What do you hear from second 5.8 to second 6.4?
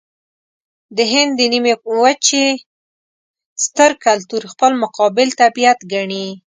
ګڼي.